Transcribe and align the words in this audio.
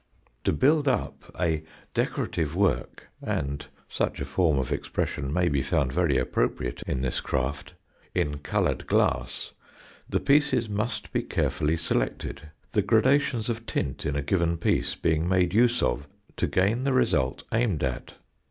To 0.45 0.51
build 0.51 0.87
up 0.87 1.31
a 1.39 1.61
decorative 1.93 2.55
work 2.55 3.09
(and 3.21 3.63
such 3.87 4.19
a 4.19 4.25
form 4.25 4.57
of 4.57 4.71
expression 4.71 5.31
may 5.31 5.47
be 5.47 5.61
found 5.61 5.93
very 5.93 6.17
appropriate 6.17 6.81
in 6.87 7.03
this 7.03 7.21
craft) 7.21 7.75
in 8.15 8.39
coloured 8.39 8.87
glass, 8.87 9.51
the 10.09 10.19
pieces 10.19 10.67
must 10.67 11.13
be 11.13 11.21
carefully 11.21 11.77
selected, 11.77 12.49
the 12.71 12.81
gradations 12.81 13.47
of 13.47 13.67
tint 13.67 14.07
in 14.07 14.15
a 14.15 14.23
given 14.23 14.57
piece 14.57 14.95
being 14.95 15.29
made 15.29 15.53
use 15.53 15.83
of 15.83 16.07
to 16.37 16.47
gain 16.47 16.83
the 16.83 16.93
result 16.93 17.43
aimed 17.51 17.83
at. 17.83 18.15